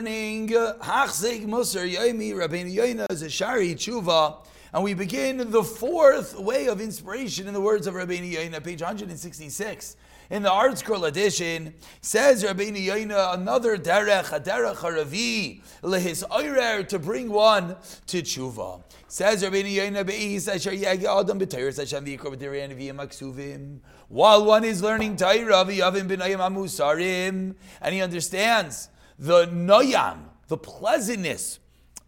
morning, 0.00 0.48
Hachzek 0.48 1.44
Musar 1.44 1.86
Yomi 1.86 2.32
Rabbeinu 2.32 2.74
Yoina 2.74 3.06
Zeshari 3.08 3.74
Tshuva, 3.74 4.36
and 4.72 4.82
we 4.82 4.94
begin 4.94 5.50
the 5.50 5.62
fourth 5.62 6.38
way 6.38 6.68
of 6.68 6.80
inspiration 6.80 7.46
in 7.46 7.52
the 7.52 7.60
words 7.60 7.86
of 7.86 7.92
Rabbeinu 7.92 8.32
Yoina, 8.32 8.64
page 8.64 8.80
166. 8.80 9.96
In 10.30 10.42
the 10.42 10.48
ArtScroll 10.48 11.06
edition, 11.06 11.74
says 12.00 12.42
Rabbeinu 12.42 12.82
Yoina 12.82 13.34
another 13.34 13.76
derech, 13.76 14.32
a 14.32 14.40
derech 14.40 14.76
haravi, 14.76 15.60
lehis 15.82 16.26
oirer, 16.30 16.88
to 16.88 16.98
bring 16.98 17.28
one 17.28 17.76
to 18.06 18.22
tshuva. 18.22 18.82
Says 19.06 19.42
Rabbeinu 19.42 19.70
Yoina 19.70 20.06
be'is 20.06 20.48
asher 20.48 20.70
yagi 20.70 21.04
adam 21.04 21.38
b'tayr 21.38 21.76
Hashem 21.76 22.06
v'yikor 22.06 22.34
b'direi 22.34 22.74
v'yim 22.74 22.94
maksuvim. 22.94 23.80
While 24.08 24.46
one 24.46 24.64
is 24.64 24.82
learning 24.82 25.16
Torah, 25.16 25.66
v'yavim 25.66 26.08
b'nayim 26.08 26.38
amusarim, 26.38 27.54
and 27.82 27.94
he 27.94 28.00
understands 28.00 28.88
the 29.20 29.46
noyam, 29.48 30.24
the 30.48 30.56
pleasantness 30.56 31.58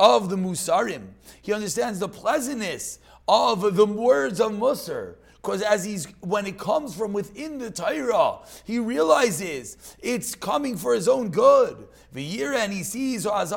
of 0.00 0.30
the 0.30 0.36
musarim. 0.36 1.08
He 1.42 1.52
understands 1.52 1.98
the 1.98 2.08
pleasantness 2.08 2.98
of 3.28 3.76
the 3.76 3.86
words 3.86 4.40
of 4.40 4.52
Musar. 4.52 5.16
Because 5.36 5.60
as 5.60 5.84
he's 5.84 6.06
when 6.20 6.46
it 6.46 6.58
comes 6.58 6.96
from 6.96 7.12
within 7.12 7.58
the 7.58 7.70
Torah, 7.70 8.38
he 8.64 8.78
realizes 8.78 9.76
it's 9.98 10.34
coming 10.34 10.76
for 10.76 10.94
his 10.94 11.06
own 11.06 11.28
good. 11.30 11.88
The 12.12 12.22
year 12.22 12.54
and 12.54 12.72
he 12.72 12.82
sees 12.82 13.26
and 13.26 13.50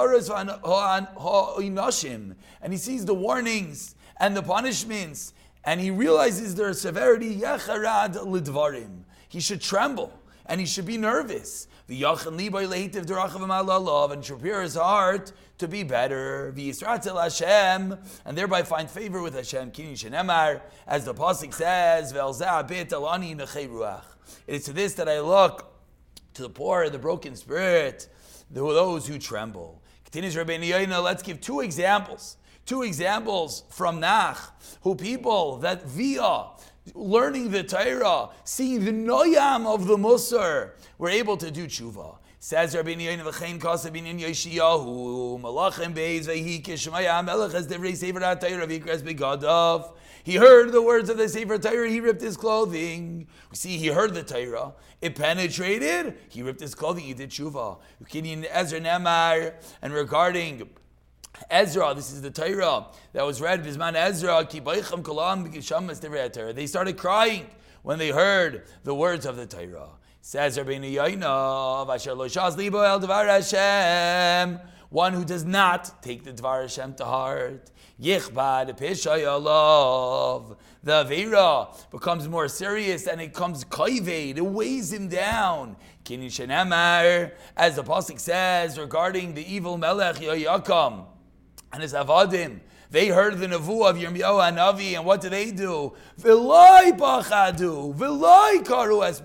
he 2.72 2.78
sees 2.78 3.06
the 3.06 3.14
warnings 3.14 3.96
and 4.20 4.36
the 4.36 4.42
punishments, 4.42 5.34
and 5.64 5.80
he 5.80 5.92
realizes 5.92 6.56
their 6.56 6.74
severity. 6.74 7.42
He 9.30 9.40
should 9.40 9.62
tremble 9.62 10.14
and 10.48 10.60
he 10.60 10.66
should 10.66 10.86
be 10.86 10.98
nervous. 10.98 11.68
And 11.88 11.98
should 14.26 14.40
prepare 14.40 14.62
his 14.62 14.76
heart 14.76 15.32
to 15.58 15.68
be 15.68 15.84
better. 15.84 16.54
And 16.56 18.38
thereby 18.38 18.64
find 18.64 18.90
favor 18.90 19.22
with 19.22 19.36
Hashem. 19.36 19.72
As 20.88 21.06
the 21.06 21.14
Pasuk 21.14 21.54
says, 21.54 22.12
It 24.48 24.56
is 24.56 24.64
to 24.66 24.74
this 24.74 24.94
that 24.96 25.08
I 25.10 25.20
look, 25.20 25.74
to 26.34 26.42
the 26.42 26.50
poor 26.50 26.84
and 26.84 26.92
the 26.94 27.00
broken 27.00 27.36
spirit, 27.36 28.10
those 28.52 29.08
who 29.08 29.18
tremble. 29.18 29.82
Let's 30.14 31.24
give 31.24 31.42
two 31.42 31.60
examples. 31.62 32.38
Two 32.66 32.82
examples 32.82 33.64
from 33.70 34.00
Nach, 34.00 34.40
who 34.82 34.96
people 34.96 35.58
that 35.58 35.84
via 35.84 36.48
learning 36.94 37.52
the 37.52 37.64
Torah, 37.64 38.30
seeing 38.44 38.86
the 38.86 38.92
noyam 38.92 39.66
of 39.66 39.88
the 39.88 39.98
Musar, 39.98 40.72
we're 40.98 41.10
able 41.10 41.38
to 41.38 41.50
do 41.52 41.68
tshuva. 41.68 42.18
Says 42.40 42.76
Rabbi 42.76 42.94
Yoin 42.94 43.22
v'chein 43.22 43.60
kasa 43.60 43.90
binyan 43.90 44.20
Yoshiyahu 44.20 45.42
malachim 45.42 45.96
beis 45.96 46.28
vehi 46.28 46.62
kishmaya 46.62 47.26
melech 47.26 47.56
as 47.56 47.68
devrei 47.68 47.96
sefer 47.96 48.20
ha-Torah 48.20 48.68
v'ikras 48.68 49.02
begadav. 49.02 49.94
He 50.24 50.36
heard 50.36 50.72
the 50.72 50.82
words 50.82 51.10
of 51.12 51.18
the 51.18 51.30
Sefer 51.30 51.60
Torah, 51.60 51.88
he 51.88 52.00
ripped 52.00 52.22
his 52.22 52.36
clothing. 52.36 53.28
We 53.52 53.56
see 53.56 53.78
he 53.78 53.88
heard 53.88 54.16
the 54.16 54.24
Torah, 54.24 54.74
it 55.00 55.16
penetrated, 55.16 56.18
he 56.30 56.42
ripped 56.42 56.62
his 56.62 56.74
clothing, 56.74 57.04
he 57.04 57.14
did 57.14 57.30
tshuva. 57.30 57.78
Ezra 58.52 58.80
Nemar, 58.80 59.54
and 59.84 59.94
regarding 59.94 60.68
Ezra, 61.56 61.94
this 61.96 62.12
is 62.12 62.22
the 62.22 62.30
Torah 62.30 62.88
that 63.14 63.26
was 63.26 63.40
read, 63.40 63.64
Bisman 63.64 63.96
Ezra, 63.96 64.46
They 66.54 66.68
started 66.68 66.98
crying 66.98 67.46
when 67.82 67.98
they 67.98 68.10
heard 68.10 68.66
the 68.84 68.94
words 68.94 69.26
of 69.26 69.38
the 69.38 69.46
Torah. 69.46 69.92
Says 70.20 70.58
Rabbeinu 70.58 70.94
Yainov, 70.94 71.96
Asher 71.96 72.14
lo 72.14 72.26
libo 72.58 72.82
el 72.82 73.00
dvar 73.00 73.28
Hashem, 73.28 74.60
one 74.90 75.14
who 75.14 75.24
does 75.24 75.46
not 75.46 76.04
take 76.04 76.26
the 76.26 76.34
dvar 76.34 76.64
Hashem 76.64 76.96
to 76.96 77.06
heart. 77.06 77.72
Yichbad 78.02 78.78
pishayalav. 78.78 80.58
The 80.84 81.06
Avera 81.06 81.90
becomes 81.90 82.28
more 82.28 82.50
serious 82.50 83.08
and 83.08 83.22
it 83.22 83.34
comes 83.34 83.64
kaived, 83.64 84.36
it 84.36 84.42
weighs 84.42 84.92
him 84.92 85.08
down. 85.08 85.78
Kini 86.04 86.26
as 86.26 87.76
the 87.78 87.84
Pasuk 87.84 88.20
says 88.20 88.78
regarding 88.78 89.34
the 89.36 89.54
evil 89.54 89.78
Melech 89.78 90.18
Yoyakam 90.18 91.06
and 91.76 91.84
his 91.84 91.94
Avadim. 91.94 92.62
They 92.90 93.08
heard 93.08 93.38
the 93.40 93.48
Navu 93.48 93.90
of 93.90 93.98
Yirmiyahu 93.98 94.56
Navi, 94.56 94.96
and 94.96 95.06
what 95.06 95.20
do 95.22 95.30
they 95.30 95.52
do? 95.52 95.94
V'loi 96.20 96.98
pachadu, 96.98 97.94
v'loi 97.94 98.64
karu 98.64 99.06
es 99.06 99.22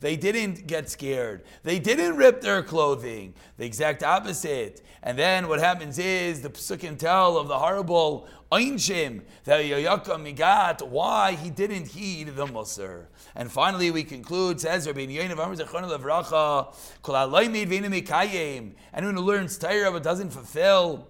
They 0.00 0.16
didn't 0.16 0.66
get 0.66 0.90
scared. 0.90 1.44
They 1.62 1.78
didn't 1.78 2.16
rip 2.16 2.40
their 2.40 2.62
clothing. 2.62 3.34
The 3.56 3.66
exact 3.66 4.02
opposite. 4.02 4.82
And 5.02 5.16
then 5.16 5.46
what 5.46 5.60
happens 5.60 6.00
is 6.00 6.40
the 6.40 6.50
Pesukim 6.50 6.98
tell 6.98 7.38
of 7.38 7.46
the 7.46 7.56
horrible 7.58 8.26
Einshim 8.50 9.22
that 9.44 9.64
Yoyakam 9.64 10.34
Migat, 10.34 10.82
why 10.82 11.32
he 11.32 11.50
didn't 11.50 11.86
heed 11.86 12.34
the 12.34 12.46
Musar. 12.46 13.04
And 13.36 13.50
finally, 13.50 13.92
we 13.92 14.02
conclude, 14.02 14.60
says 14.60 14.86
Rabbi 14.88 15.06
Yonav 15.06 15.38
Amr 15.38 15.54
Zechon 15.54 15.88
Levracha, 15.88 16.74
Kol 17.02 17.14
Aloymid 17.14 17.68
V'inu 17.68 18.02
Mikayim, 18.02 18.72
and 18.92 19.04
who 19.04 19.12
learns 19.12 19.56
Torah 19.58 19.92
but 19.92 20.02
doesn't 20.02 20.30
fulfill 20.30 21.06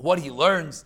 what 0.00 0.18
he 0.18 0.30
learns. 0.30 0.84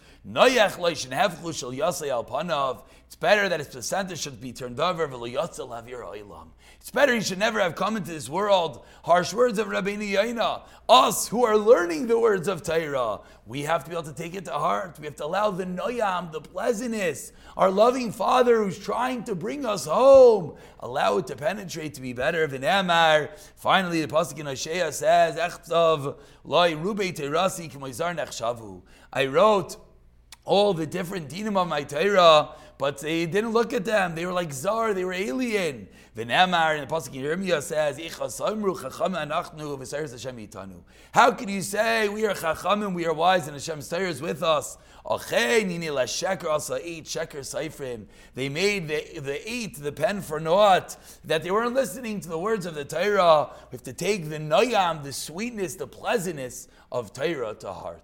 It's 3.06 3.16
better 3.16 3.48
that 3.48 3.60
his 3.60 3.68
placenta 3.68 4.16
should 4.16 4.40
be 4.40 4.52
turned 4.52 4.80
over. 4.80 5.08
It's 5.12 6.90
better 6.90 7.14
he 7.14 7.20
should 7.20 7.38
never 7.38 7.60
have 7.60 7.74
come 7.74 7.96
into 7.96 8.10
this 8.10 8.28
world. 8.28 8.84
Harsh 9.04 9.32
words 9.32 9.58
of 9.58 9.68
Rabbeinu 9.68 10.12
Yaina. 10.12 10.62
Us 10.88 11.28
who 11.28 11.44
are 11.44 11.56
learning 11.56 12.06
the 12.06 12.18
words 12.18 12.48
of 12.48 12.62
Torah, 12.62 13.20
we 13.46 13.62
have 13.62 13.84
to 13.84 13.90
be 13.90 13.96
able 13.96 14.04
to 14.04 14.14
take 14.14 14.34
it 14.34 14.46
to 14.46 14.52
heart. 14.52 14.98
We 14.98 15.06
have 15.06 15.16
to 15.16 15.24
allow 15.26 15.50
the 15.50 15.64
noyam, 15.64 16.32
the 16.32 16.40
pleasantness, 16.40 17.32
our 17.56 17.70
loving 17.70 18.10
Father 18.12 18.62
who's 18.62 18.78
trying 18.78 19.24
to 19.24 19.34
bring 19.34 19.64
us 19.64 19.86
home, 19.86 20.56
allow 20.80 21.18
it 21.18 21.26
to 21.28 21.36
penetrate 21.36 21.94
to 21.94 22.00
be 22.00 22.12
better. 22.12 22.48
V'ne'amar. 22.48 23.30
Finally, 23.56 24.00
the 24.00 24.08
pasuk 24.08 24.38
in 24.38 24.46
Hosea 24.46 24.92
says, 24.92 25.36
"Echtav 25.36 26.16
loy 26.44 26.74
rubei 26.74 27.14
terasi 27.14 27.70
k'moizar 27.70 28.14
nechshavu." 28.16 28.82
I 29.14 29.26
wrote 29.26 29.76
all 30.44 30.74
the 30.74 30.86
different 30.86 31.30
dinim 31.30 31.56
of 31.56 31.68
my 31.68 31.84
Torah, 31.84 32.50
but 32.76 32.98
they 32.98 33.26
didn't 33.26 33.52
look 33.52 33.72
at 33.72 33.84
them. 33.84 34.16
They 34.16 34.26
were 34.26 34.32
like 34.32 34.52
zar, 34.52 34.92
they 34.92 35.04
were 35.04 35.12
alien. 35.12 35.88
V'nemar, 36.16 36.74
in 36.74 36.80
the 36.80 36.86
Pasuk 36.92 37.14
in 37.14 37.22
Yirmiyah 37.22 37.62
says, 37.62 37.98
anachnu 37.98 39.72
How 41.12 41.30
can 41.32 41.48
you 41.48 41.62
say 41.62 42.08
we 42.08 42.26
are 42.26 42.34
chachamim, 42.34 42.94
we 42.94 43.06
are 43.06 43.14
wise, 43.14 43.46
and 43.46 43.56
Hashem's 43.56 43.88
Torah 43.88 44.08
is 44.08 44.20
with 44.20 44.42
us? 44.42 44.76
They 45.06 45.20
made 48.48 48.88
the, 48.88 49.20
the 49.20 49.40
eight, 49.44 49.76
the 49.76 49.92
pen 49.92 50.22
for 50.22 50.40
naught, 50.40 50.96
that 51.24 51.42
they 51.42 51.50
weren't 51.50 51.74
listening 51.74 52.20
to 52.20 52.28
the 52.28 52.38
words 52.38 52.64
of 52.64 52.74
the 52.74 52.86
Torah. 52.86 53.50
We 53.70 53.76
have 53.76 53.82
to 53.82 53.92
take 53.92 54.30
the 54.30 54.38
noyam, 54.38 55.02
the 55.02 55.12
sweetness, 55.12 55.74
the 55.74 55.86
pleasantness 55.86 56.68
of 56.90 57.12
Torah 57.12 57.54
to 57.54 57.72
heart. 57.72 58.02